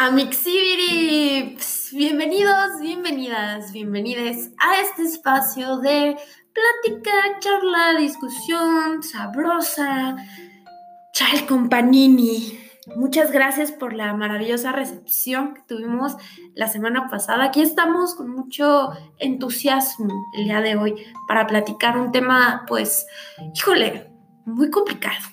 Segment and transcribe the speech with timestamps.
[0.00, 1.58] Amixibiri,
[1.90, 6.16] bienvenidos, bienvenidas, bienvenides a este espacio de
[6.52, 10.14] plática, charla, discusión sabrosa,
[11.12, 12.60] chal companini.
[12.94, 16.16] Muchas gracias por la maravillosa recepción que tuvimos
[16.54, 17.46] la semana pasada.
[17.46, 20.94] Aquí estamos con mucho entusiasmo el día de hoy
[21.26, 23.04] para platicar un tema, pues,
[23.52, 24.12] híjole,
[24.44, 25.24] muy complicado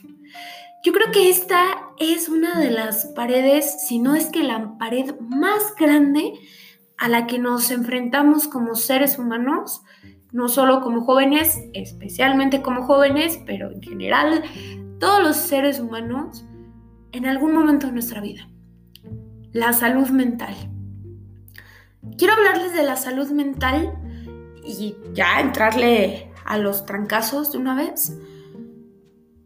[0.86, 5.16] yo creo que esta es una de las paredes, si no es que la pared
[5.20, 6.34] más grande
[6.98, 9.82] a la que nos enfrentamos como seres humanos,
[10.32, 14.44] no solo como jóvenes, especialmente como jóvenes, pero en general
[15.00, 16.46] todos los seres humanos
[17.12, 18.50] en algún momento de nuestra vida.
[19.52, 20.56] La salud mental.
[22.18, 23.94] Quiero hablarles de la salud mental
[24.66, 28.18] y ya entrarle a los trancazos de una vez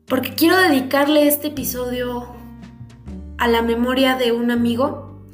[0.09, 2.38] porque quiero dedicarle este episodio
[3.39, 5.25] a la memoria de un amigo,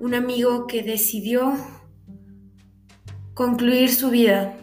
[0.00, 1.54] un amigo que decidió
[3.34, 4.56] concluir su vida.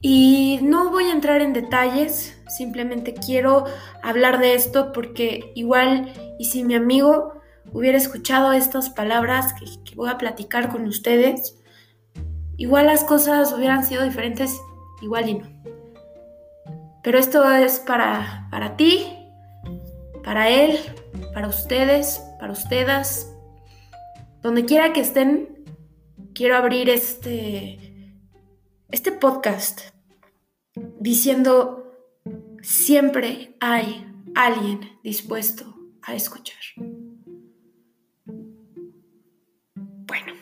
[0.00, 3.64] Y no voy a entrar en detalles, simplemente quiero
[4.02, 7.40] hablar de esto porque igual y si mi amigo
[7.72, 11.56] hubiera escuchado estas palabras que, voy a platicar con ustedes,
[12.56, 14.60] igual las cosas hubieran sido diferentes,
[15.00, 15.46] igual y no.
[17.04, 19.15] Pero esto es para, para ti,
[20.26, 20.80] para él,
[21.32, 23.32] para ustedes, para ustedes.
[24.42, 25.64] Donde quiera que estén,
[26.34, 28.12] quiero abrir este,
[28.90, 29.82] este podcast
[30.98, 31.94] diciendo,
[32.60, 36.58] siempre hay alguien dispuesto a escuchar.
[39.76, 40.32] Bueno,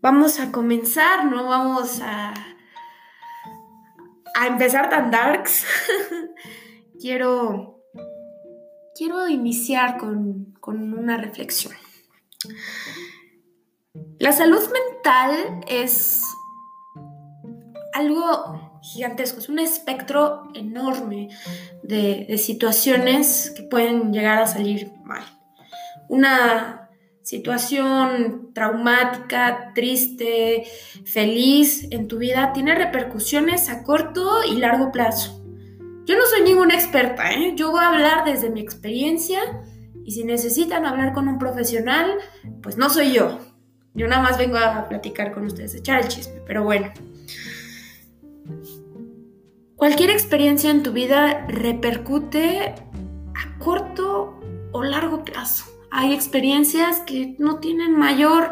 [0.00, 2.32] vamos a comenzar, no vamos a
[4.34, 5.64] a empezar tan darks,
[7.00, 7.73] quiero,
[8.94, 11.72] quiero iniciar con, con una reflexión.
[14.18, 16.22] La salud mental es
[17.92, 21.28] algo gigantesco, es un espectro enorme
[21.82, 25.22] de, de, situaciones que pueden llegar a salir mal.
[26.08, 26.90] Una
[27.22, 30.64] situación traumática, triste,
[31.06, 35.43] feliz en tu vida tiene repercusiones a corto y largo plazo.
[36.04, 37.52] Yo no soy ninguna experta, ¿eh?
[37.56, 39.40] yo voy a hablar desde mi experiencia
[40.04, 42.18] y si necesitan hablar con un profesional,
[42.62, 43.38] pues no soy yo.
[43.94, 46.92] Yo nada más vengo a platicar con ustedes, echar el chisme, pero bueno.
[49.76, 52.74] Cualquier experiencia en tu vida repercute
[53.34, 54.40] a corto
[54.72, 58.50] o largo plazo hay experiencias que no tienen mayor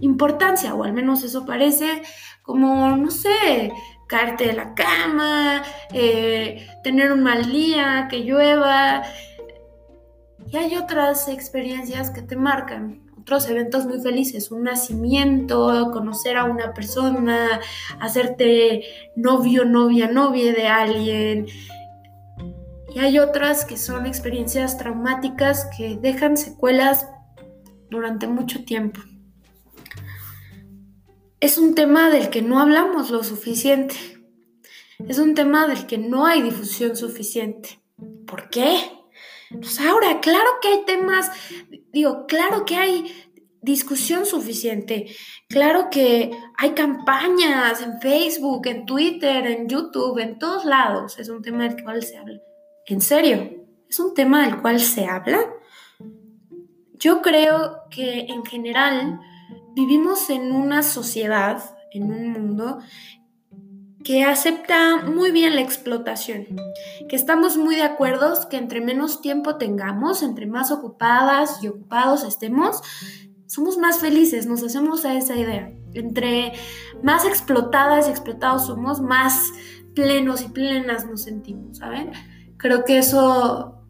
[0.00, 2.02] importancia, o al menos eso parece,
[2.40, 3.70] como, no sé,
[4.08, 9.02] caerte de la cama, eh, tener un mal día, que llueva.
[10.50, 16.44] Y hay otras experiencias que te marcan, otros eventos muy felices, un nacimiento, conocer a
[16.44, 17.60] una persona,
[18.00, 18.82] hacerte
[19.14, 21.46] novio, novia, novia de alguien,
[22.94, 27.06] y hay otras que son experiencias traumáticas que dejan secuelas
[27.90, 29.00] durante mucho tiempo.
[31.40, 33.94] Es un tema del que no hablamos lo suficiente.
[35.06, 37.80] Es un tema del que no hay difusión suficiente.
[38.26, 38.76] ¿Por qué?
[39.50, 41.30] Pues ahora, claro que hay temas,
[41.92, 43.28] digo, claro que hay
[43.62, 45.14] discusión suficiente.
[45.48, 51.20] Claro que hay campañas en Facebook, en Twitter, en YouTube, en todos lados.
[51.20, 52.40] Es un tema del cual se habla.
[52.86, 53.64] ¿En serio?
[53.88, 55.38] ¿Es un tema del cual se habla?
[56.94, 59.20] Yo creo que en general
[59.78, 61.62] vivimos en una sociedad,
[61.92, 62.78] en un mundo
[64.02, 66.46] que acepta muy bien la explotación,
[67.08, 72.24] que estamos muy de acuerdo que entre menos tiempo tengamos, entre más ocupadas y ocupados
[72.24, 72.80] estemos,
[73.46, 75.72] somos más felices, nos hacemos a esa idea.
[75.94, 76.52] Entre
[77.02, 79.52] más explotadas y explotados somos, más
[79.94, 82.12] plenos y plenas nos sentimos, ¿saben?
[82.58, 83.80] creo que eso,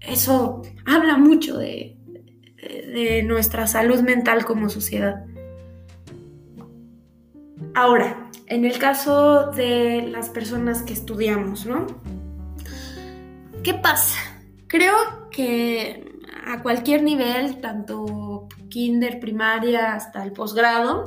[0.00, 1.93] eso habla mucho de,
[2.68, 5.24] de nuestra salud mental como sociedad.
[7.74, 11.86] Ahora, en el caso de las personas que estudiamos, ¿no?
[13.62, 14.18] ¿Qué pasa?
[14.68, 14.94] Creo
[15.30, 16.04] que
[16.46, 21.04] a cualquier nivel, tanto kinder, primaria hasta el posgrado,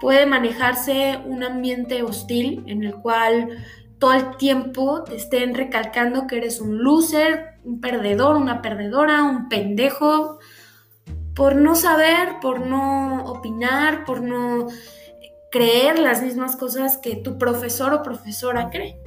[0.00, 3.64] puede manejarse un ambiente hostil en el cual
[3.98, 9.48] todo el tiempo te estén recalcando que eres un loser, un perdedor, una perdedora, un
[9.48, 10.38] pendejo,
[11.34, 14.68] por no saber, por no opinar, por no
[15.50, 18.98] creer las mismas cosas que tu profesor o profesora cree,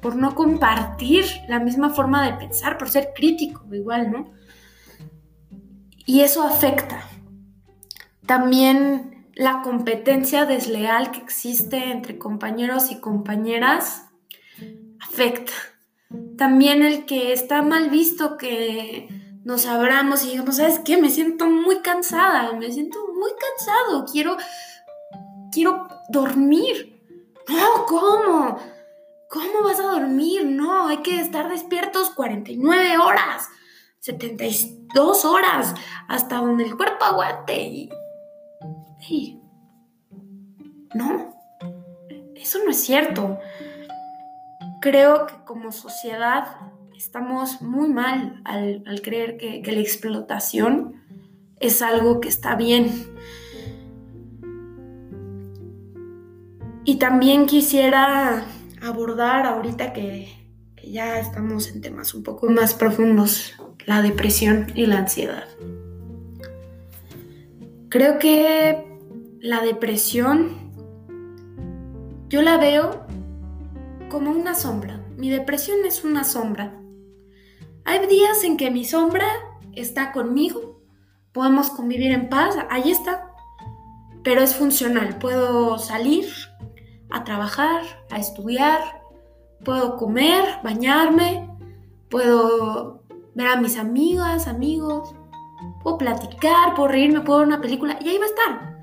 [0.00, 4.30] por no compartir la misma forma de pensar, por ser crítico igual, ¿no?
[6.04, 7.02] Y eso afecta,
[8.26, 14.08] También la competencia desleal que existe entre compañeros y compañeras
[15.00, 15.52] afecta.
[16.36, 20.96] También el que está mal visto que nos abramos y digamos, ¿sabes qué?
[20.96, 24.36] Me siento muy cansada, me siento muy cansado, quiero,
[25.52, 27.00] quiero dormir.
[27.48, 28.58] No, ¿cómo?
[29.30, 30.44] ¿Cómo vas a dormir?
[30.44, 33.48] No, hay que estar despiertos 49 horas,
[34.00, 35.74] 72 horas,
[36.08, 37.88] hasta donde el cuerpo aguante.
[40.92, 41.36] No,
[42.34, 43.38] eso no es cierto.
[44.80, 46.48] Creo que como sociedad
[46.96, 51.02] estamos muy mal al, creer que, que la explotación
[51.60, 52.90] es algo que está bien.
[56.84, 58.46] Y también quisiera
[58.80, 60.32] abordar ahorita que,
[60.88, 63.54] ya estamos en temas un poco más profundos,
[63.86, 65.44] la depresión y la ansiedad.
[67.88, 68.86] Creo que
[69.40, 70.50] la depresión
[72.28, 73.04] yo la veo
[74.10, 75.04] como una sombra.
[75.16, 76.72] Mi depresión es una sombra.
[77.86, 79.26] Hay días en que mi sombra
[79.72, 80.80] está conmigo,
[81.32, 83.30] podemos convivir en paz, ahí está,
[84.24, 85.18] pero es funcional.
[85.18, 86.26] Puedo salir,
[87.10, 88.80] a trabajar, a estudiar,
[89.64, 91.48] puedo comer, bañarme,
[92.08, 93.02] puedo
[93.34, 95.14] ver a mis amigas, amigos,
[95.82, 98.76] puedo platicar, puedo reírme, puedo ver una película y ahí va a estar.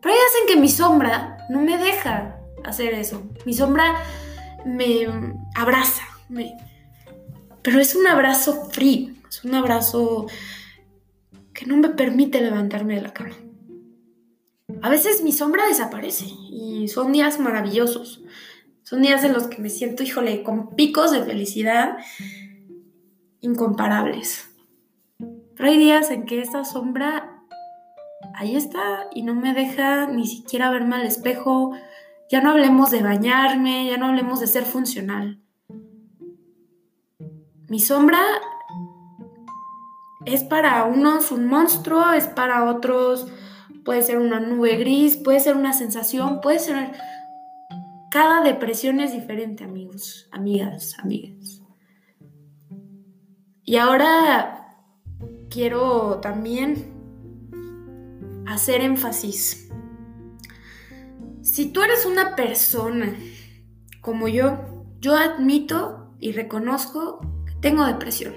[0.00, 3.22] Pero hay hacen que mi sombra no me deja hacer eso.
[3.46, 4.02] Mi sombra
[4.64, 5.06] me
[5.54, 6.02] abraza,
[7.64, 10.26] pero es un abrazo frío, es un abrazo
[11.54, 13.34] que no me permite levantarme de la cama.
[14.82, 18.22] A veces mi sombra desaparece y son días maravillosos.
[18.82, 21.96] Son días en los que me siento, híjole, con picos de felicidad
[23.40, 24.50] incomparables.
[25.18, 27.42] Pero hay días en que esta sombra
[28.34, 31.72] ahí está y no me deja ni siquiera verme al espejo.
[32.30, 35.43] Ya no hablemos de bañarme, ya no hablemos de ser funcional.
[37.68, 38.20] Mi sombra
[40.24, 43.26] es para unos un monstruo, es para otros
[43.84, 46.92] puede ser una nube gris, puede ser una sensación, puede ser...
[48.10, 51.62] Cada depresión es diferente, amigos, amigas, amigas.
[53.64, 54.76] Y ahora
[55.50, 56.92] quiero también
[58.46, 59.68] hacer énfasis.
[61.42, 63.16] Si tú eres una persona
[64.00, 67.20] como yo, yo admito y reconozco
[67.64, 68.34] tengo depresión.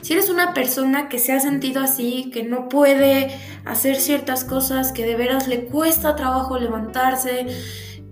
[0.00, 4.92] Si eres una persona que se ha sentido así, que no puede hacer ciertas cosas,
[4.92, 7.48] que de veras le cuesta trabajo levantarse,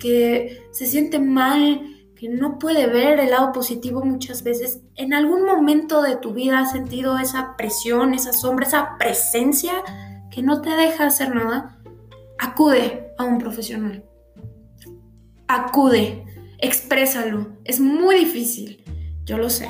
[0.01, 1.81] que se siente mal,
[2.17, 6.59] que no puede ver el lado positivo muchas veces, en algún momento de tu vida
[6.59, 9.75] has sentido esa presión, esa sombra, esa presencia
[10.33, 11.79] que no te deja hacer nada,
[12.37, 14.05] acude a un profesional.
[15.47, 16.25] Acude,
[16.59, 17.47] exprésalo.
[17.65, 18.83] Es muy difícil,
[19.25, 19.69] yo lo sé.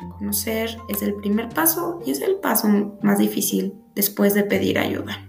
[0.00, 2.68] Reconocer es el primer paso y es el paso
[3.02, 5.26] más difícil después de pedir ayuda.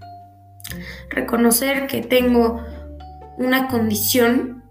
[1.09, 2.61] Reconocer que tengo
[3.37, 4.63] una condición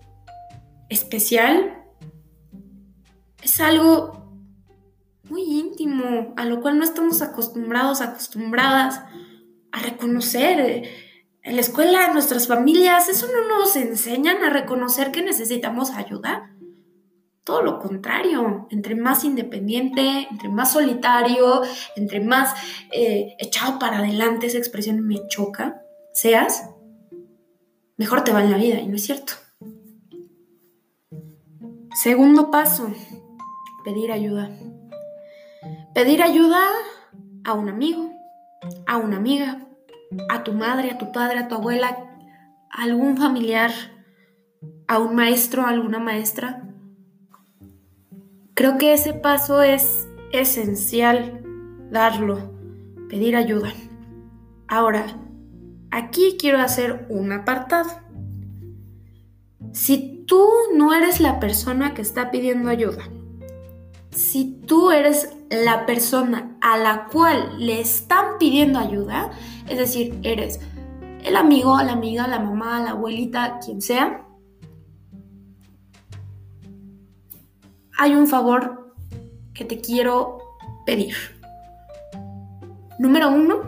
[0.88, 1.84] especial
[3.42, 4.24] es algo
[5.28, 9.00] muy íntimo, a lo cual no estamos acostumbrados, acostumbradas
[9.72, 10.88] a reconocer.
[11.42, 16.53] En la escuela, en nuestras familias, eso no nos enseñan a reconocer que necesitamos ayuda.
[17.44, 21.60] Todo lo contrario, entre más independiente, entre más solitario,
[21.94, 22.54] entre más
[22.90, 25.82] eh, echado para adelante, esa expresión me choca,
[26.14, 26.70] seas,
[27.98, 29.34] mejor te va en la vida, y no es cierto.
[31.94, 32.90] Segundo paso,
[33.84, 34.50] pedir ayuda.
[35.94, 36.62] Pedir ayuda
[37.44, 38.10] a un amigo,
[38.86, 39.68] a una amiga,
[40.30, 42.08] a tu madre, a tu padre, a tu abuela,
[42.70, 43.70] a algún familiar,
[44.88, 46.70] a un maestro, a alguna maestra
[48.54, 51.42] Creo que ese paso es esencial
[51.90, 52.52] darlo,
[53.08, 53.72] pedir ayuda.
[54.68, 55.06] Ahora,
[55.90, 57.90] aquí quiero hacer un apartado.
[59.72, 63.02] Si tú no eres la persona que está pidiendo ayuda,
[64.10, 69.32] si tú eres la persona a la cual le están pidiendo ayuda,
[69.68, 70.60] es decir, eres
[71.24, 74.24] el amigo, la amiga, la mamá, la abuelita, quien sea,
[77.96, 78.94] hay un favor
[79.52, 80.38] que te quiero
[80.84, 81.14] pedir.
[82.98, 83.62] Número uno,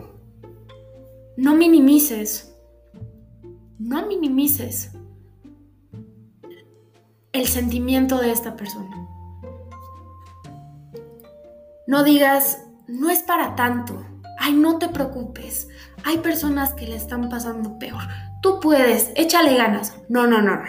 [1.37, 2.55] no minimices,
[3.79, 4.93] no minimices
[7.33, 8.97] el sentimiento de esta persona.
[11.87, 14.05] No digas, no es para tanto,
[14.39, 15.69] ay, no te preocupes,
[16.05, 18.03] hay personas que le están pasando peor.
[18.43, 19.95] Tú puedes, échale ganas.
[20.09, 20.63] No, no, no, no.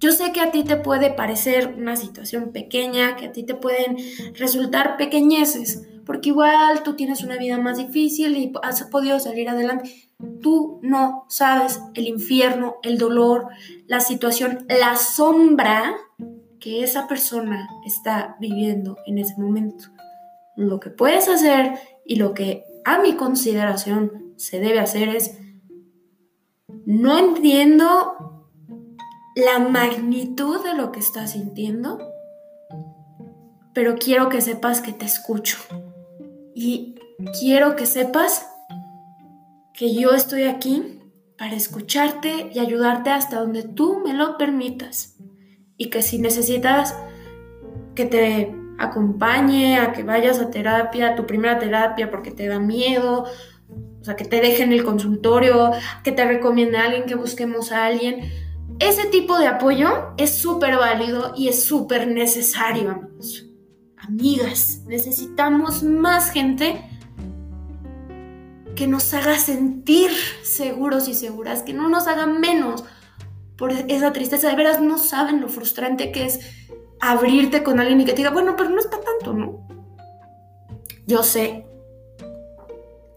[0.00, 3.54] Yo sé que a ti te puede parecer una situación pequeña, que a ti te
[3.54, 3.98] pueden
[4.34, 10.10] resultar pequeñeces, porque igual tú tienes una vida más difícil y has podido salir adelante.
[10.40, 13.48] Tú no sabes el infierno, el dolor,
[13.86, 15.94] la situación, la sombra
[16.58, 19.88] que esa persona está viviendo en ese momento.
[20.56, 21.74] Lo que puedes hacer
[22.06, 25.38] y lo que a mi consideración se debe hacer es,
[26.86, 28.39] no entiendo
[29.34, 31.98] la magnitud de lo que estás sintiendo,
[33.72, 35.58] pero quiero que sepas que te escucho.
[36.54, 36.96] Y
[37.38, 38.46] quiero que sepas
[39.72, 41.00] que yo estoy aquí
[41.38, 45.16] para escucharte y ayudarte hasta donde tú me lo permitas.
[45.76, 46.94] Y que si necesitas
[47.94, 53.24] que te acompañe, a que vayas a terapia, tu primera terapia porque te da miedo,
[54.00, 55.70] o sea, que te dejen el consultorio,
[56.02, 58.30] que te recomiende a alguien, que busquemos a alguien,
[58.80, 63.46] ese tipo de apoyo es súper válido y es súper necesario, amigos.
[63.96, 66.82] Amigas, necesitamos más gente
[68.74, 70.10] que nos haga sentir
[70.42, 72.82] seguros y seguras, que no nos haga menos
[73.58, 74.48] por esa tristeza.
[74.48, 76.40] De veras no saben lo frustrante que es
[76.98, 79.68] abrirte con alguien y que te diga, bueno, pero no es para tanto, ¿no?
[81.06, 81.66] Yo sé,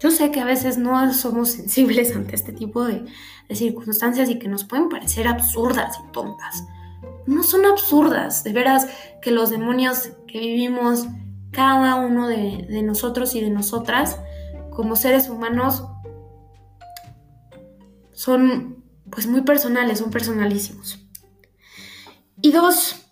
[0.04, 3.06] yo sé que a veces no somos sensibles ante este tipo de,
[3.50, 6.64] circunstancias y que nos pueden parecer absurdas y tontas.
[7.26, 8.86] No son absurdas, de veras
[9.22, 11.06] que los demonios que vivimos
[11.52, 14.18] cada uno de, de nosotros y de nosotras
[14.70, 15.84] como seres humanos
[18.12, 20.98] son pues muy personales, son personalísimos.
[22.42, 23.03] Y dos,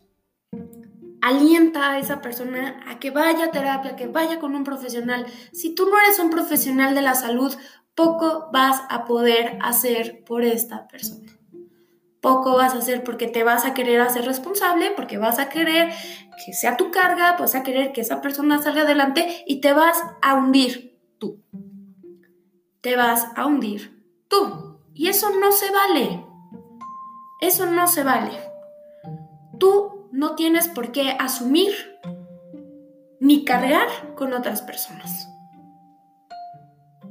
[1.23, 5.25] alienta a esa persona a que vaya a terapia, que vaya con un profesional.
[5.53, 7.57] Si tú no eres un profesional de la salud,
[7.95, 11.33] poco vas a poder hacer por esta persona.
[12.21, 15.93] Poco vas a hacer porque te vas a querer hacer responsable, porque vas a querer
[16.45, 20.03] que sea tu carga, vas a querer que esa persona salga adelante y te vas
[20.23, 21.41] a hundir tú.
[22.81, 24.81] Te vas a hundir tú.
[24.93, 26.27] Y eso no se vale.
[27.41, 28.33] Eso no se vale.
[29.59, 31.73] Tú no tienes por qué asumir
[33.19, 35.29] ni cargar con otras personas.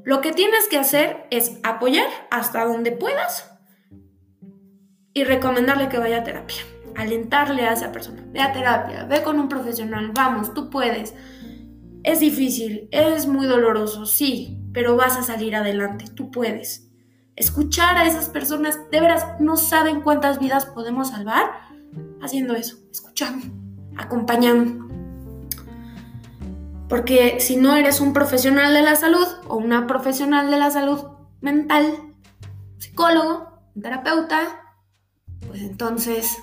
[0.04, 3.52] Lo que tienes que hacer es apoyar hasta donde puedas
[5.14, 6.62] y recomendarle que vaya a terapia.
[6.96, 8.24] Alentarle a esa persona.
[8.28, 11.16] Ve a terapia, ve con un profesional, vamos, tú puedes.
[12.04, 16.88] Es difícil, es muy doloroso, sí, pero vas a salir adelante, tú puedes.
[17.36, 21.71] Escuchar a esas personas, de veras, no saben cuántas vidas podemos salvar
[22.22, 23.48] haciendo eso, escuchando,
[23.98, 24.88] acompañando.
[26.88, 31.00] Porque si no eres un profesional de la salud o una profesional de la salud
[31.40, 32.14] mental,
[32.78, 34.76] psicólogo, terapeuta,
[35.48, 36.38] pues entonces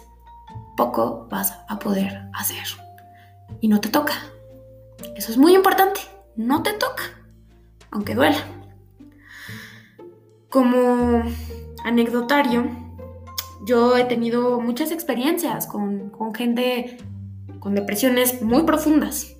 [0.76, 2.64] poco vas a poder hacer.
[3.61, 4.14] Y no te toca.
[5.17, 6.00] Eso es muy importante.
[6.37, 7.02] No te toca.
[7.90, 8.38] Aunque duela.
[10.49, 11.25] Como
[11.85, 12.88] anecdotario,
[13.69, 16.97] yo he tenido muchas experiencias con, gente
[17.61, 19.37] con depresiones muy profundas.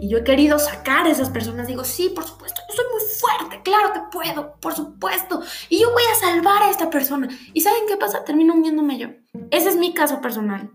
[0.00, 1.66] Y yo he querido sacar a esas personas.
[1.66, 5.42] Digo, sí, por supuesto, yo soy muy fuerte, claro que puedo, por supuesto.
[5.68, 7.28] Y yo voy a salvar a esta persona.
[7.52, 8.24] ¿Y saben qué pasa?
[8.24, 9.08] Termino hundiéndome yo.
[9.50, 10.70] Ese es mi caso personal.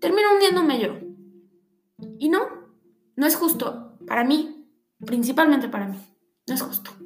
[0.00, 0.96] Termino hundiéndome yo.
[2.20, 2.40] Y no,
[3.16, 4.64] no es justo para mí,
[5.04, 5.98] principalmente para mí.
[6.46, 6.97] No es justo.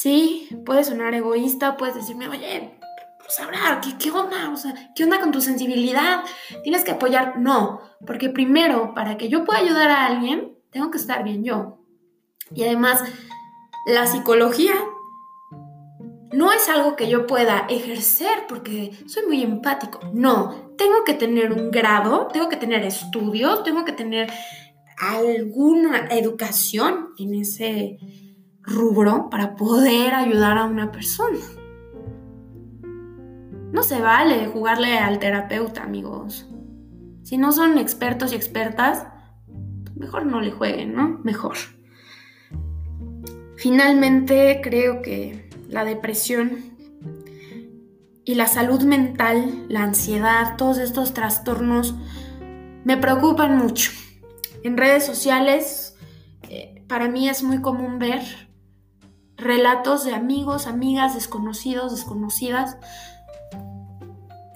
[0.00, 2.78] Sí, puede sonar egoísta, puedes decirme, oye,
[3.18, 3.36] pues
[3.82, 4.48] ¿qué, ¿qué onda?
[4.52, 6.22] O sea, ¿qué onda con tu sensibilidad?
[6.62, 7.40] Tienes que apoyar.
[7.40, 11.80] No, porque primero, para que yo pueda ayudar a alguien, tengo que estar bien yo.
[12.54, 13.02] Y además,
[13.86, 14.74] la psicología
[16.30, 19.98] no es algo que yo pueda ejercer porque soy muy empático.
[20.14, 24.32] No, tengo que tener un grado, tengo que tener estudios, tengo que tener
[24.96, 27.98] alguna educación en ese
[28.68, 31.38] rubro para poder ayudar a una persona.
[33.72, 36.48] No se vale jugarle al terapeuta, amigos.
[37.22, 39.06] Si no son expertos y expertas,
[39.94, 41.20] mejor no le jueguen, ¿no?
[41.22, 41.56] Mejor.
[43.56, 46.76] Finalmente, creo que la depresión
[48.24, 51.94] y la salud mental, la ansiedad, todos estos trastornos
[52.84, 53.90] me preocupan mucho.
[54.62, 55.96] En redes sociales,
[56.42, 58.47] eh, para mí es muy común ver
[59.38, 62.76] relatos de amigos, amigas, desconocidos, desconocidas,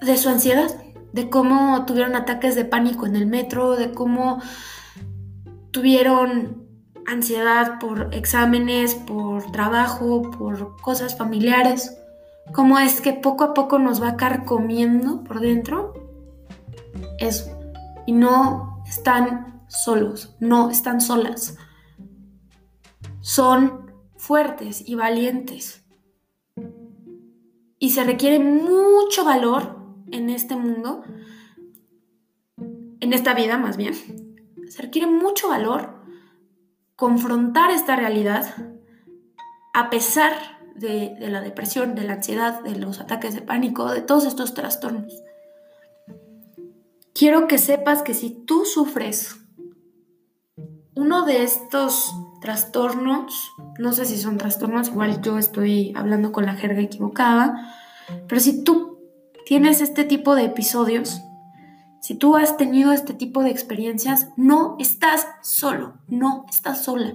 [0.01, 0.69] de su ansiedad,
[1.13, 4.41] de cómo tuvieron ataques de pánico en el metro, de cómo
[5.71, 6.67] tuvieron
[7.07, 11.97] ansiedad por exámenes, por trabajo, por cosas familiares,
[12.53, 15.93] cómo es que poco a poco nos va carcomiendo por dentro.
[17.19, 17.57] Eso.
[18.05, 21.57] Y no están solos, no están solas.
[23.21, 23.82] Son
[24.23, 25.83] fuertes y valientes.
[27.77, 29.75] Y se requiere mucho valor
[30.11, 31.03] en este mundo,
[32.57, 33.93] en esta vida más bien.
[34.69, 36.01] Se requiere mucho valor
[36.95, 38.45] confrontar esta realidad
[39.73, 40.31] a pesar
[40.75, 45.21] de, la depresión, de la ansiedad, de los ataques de pánico, de todos estos trastornos.
[47.13, 49.35] Quiero que sepas que si tú sufres
[50.95, 52.13] uno de estos
[52.43, 57.73] trastornos, no sé si son trastornos, igual yo estoy hablando con la jerga equivocada,
[58.27, 58.99] pero si tú
[59.45, 61.21] tienes este tipo de episodios,
[62.01, 67.13] si tú has tenido este tipo de experiencias, no estás solo, no estás sola.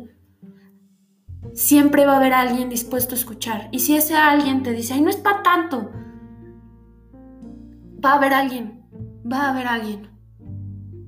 [1.53, 3.69] Siempre va a haber alguien dispuesto a escuchar.
[3.71, 5.91] Y si ese alguien te dice, ay, no es para tanto,
[8.03, 8.83] va a haber alguien,
[9.31, 10.09] va a haber alguien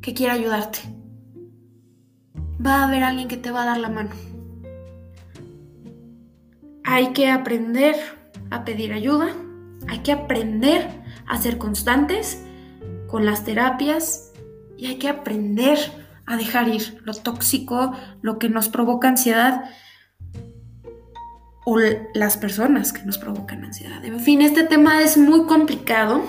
[0.03, 1.00] que quiera ayudarte.
[2.65, 4.11] Va a haber alguien que te va a dar la mano.
[6.85, 7.97] Hay que aprender
[8.51, 9.29] a pedir ayuda,
[9.89, 10.89] hay que aprender
[11.27, 12.43] a ser constantes
[13.07, 14.33] con las terapias
[14.77, 15.79] y hay que aprender
[16.27, 19.65] a dejar ir lo tóxico, lo que nos provoca ansiedad
[21.65, 21.79] o
[22.15, 24.05] las personas que nos provocan ansiedad.
[24.05, 26.23] En fin, este tema es muy complicado,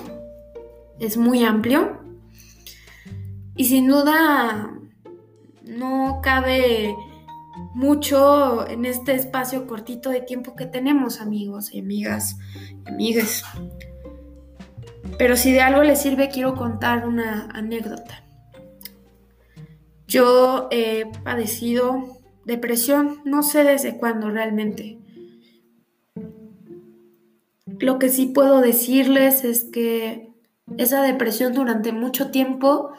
[1.00, 2.02] es muy amplio
[3.56, 4.72] y sin duda
[5.64, 6.96] no cabe
[7.74, 12.38] mucho en este espacio cortito de tiempo que tenemos, amigos y amigas,
[12.86, 13.44] amigas.
[15.18, 18.24] Pero si de algo les sirve, quiero contar una anécdota.
[20.08, 25.00] Yo he padecido depresión, no sé desde cuándo realmente.
[27.66, 30.34] Lo que sí puedo decirles es que
[30.78, 32.92] esa depresión durante mucho tiempo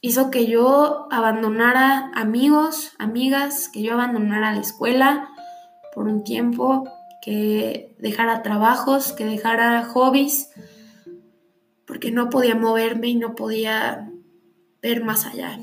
[0.00, 5.28] hizo que yo abandonara amigos, amigas, que yo abandonara la escuela
[5.94, 6.88] por un tiempo,
[7.20, 10.50] que dejara trabajos, que dejara hobbies,
[11.86, 14.10] porque no podía moverme y no podía
[14.80, 15.58] ver más allá.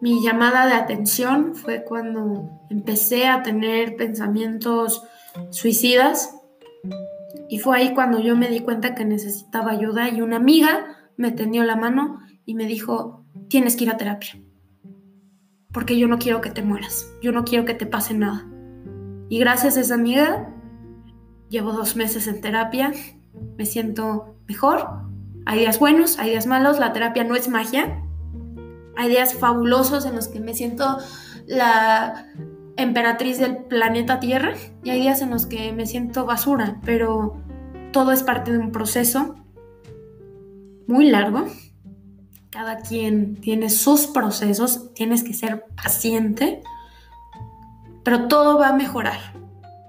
[0.00, 5.02] Mi llamada de atención fue cuando empecé a tener pensamientos
[5.50, 6.34] suicidas
[7.48, 11.32] y fue ahí cuando yo me di cuenta que necesitaba ayuda y una amiga me
[11.32, 14.40] tendió la mano y me dijo, tienes que ir a terapia,
[15.70, 18.46] porque yo no quiero que te mueras, yo no quiero que te pase nada.
[19.28, 20.48] Y gracias a esa amiga,
[21.50, 22.90] llevo dos meses en terapia,
[23.58, 24.88] me siento mejor.
[25.44, 28.02] Hay días buenos, hay días malos, la terapia no es magia.
[28.96, 30.96] Hay días fabulosos en los que me siento
[31.46, 32.28] la
[32.78, 37.36] emperatriz del planeta Tierra y hay días en los que me siento basura, pero
[37.92, 39.34] todo es parte de un proceso
[40.86, 41.44] muy largo.
[42.50, 46.62] Cada quien tiene sus procesos, tienes que ser paciente,
[48.04, 49.38] pero todo va a mejorar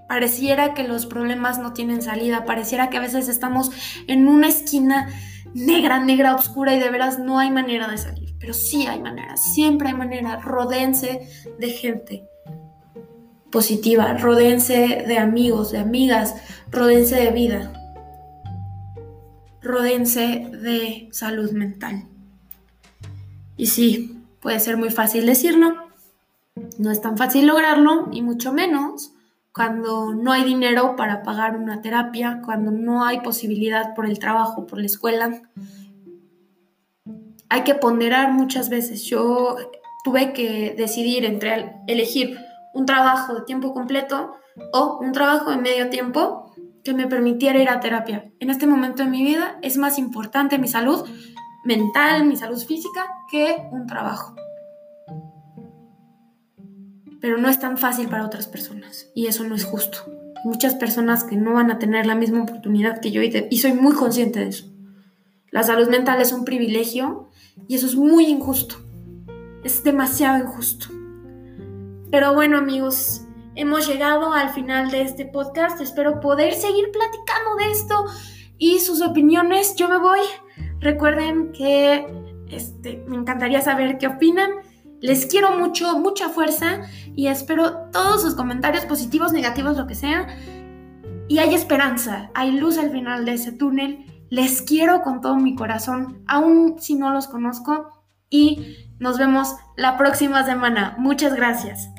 [0.09, 3.69] pareciera que los problemas no tienen salida, pareciera que a veces estamos
[4.07, 5.07] en una esquina
[5.53, 8.35] negra, negra, oscura y de veras no hay manera de salir.
[8.39, 10.37] Pero sí hay manera, siempre hay manera.
[10.37, 12.27] Rodense de gente
[13.51, 16.33] positiva, rodense de amigos, de amigas,
[16.71, 17.71] rodense de vida,
[19.61, 22.08] rodense de salud mental.
[23.59, 25.75] Y sí, puede ser muy fácil decirlo,
[26.77, 29.11] no es tan fácil lograrlo y mucho menos
[29.53, 34.65] cuando no hay dinero para pagar una terapia, cuando no hay posibilidad por el trabajo,
[34.65, 35.41] por la escuela.
[37.49, 39.03] Hay que ponderar muchas veces.
[39.03, 39.57] Yo
[40.05, 42.39] tuve que decidir entre elegir
[42.73, 44.37] un trabajo de tiempo completo
[44.71, 48.31] o un trabajo de medio tiempo que me permitiera ir a terapia.
[48.39, 51.05] En este momento de mi vida es más importante mi salud
[51.75, 53.01] mental, mi salud física,
[53.31, 54.35] que un trabajo
[57.21, 59.99] pero no es tan fácil para otras personas y eso no es justo.
[60.45, 63.93] muchas personas que no van a tener la misma oportunidad que yo y, soy muy
[63.93, 64.65] consciente de eso.
[65.51, 67.29] La salud mental es un privilegio
[67.67, 68.75] y eso es muy injusto.
[69.65, 70.87] Es demasiado injusto.
[72.09, 73.23] Pero bueno amigos,
[73.55, 75.81] hemos llegado al final de este podcast.
[75.81, 78.05] Espero poder seguir platicando de esto
[78.57, 79.75] y sus opiniones.
[79.75, 80.21] Yo me voy.
[80.79, 82.05] Recuerden que
[82.49, 84.49] este, me encantaría saber qué opinan.
[85.01, 86.81] Les quiero mucho, mucha fuerza
[87.15, 90.27] y espero todos sus comentarios positivos, negativos, lo que sea.
[91.27, 94.05] Y hay esperanza, hay luz al final de ese túnel.
[94.29, 99.97] Les quiero con todo mi corazón, aun si no los conozco, y nos vemos la
[99.97, 100.95] próxima semana.
[100.97, 101.89] Muchas gracias.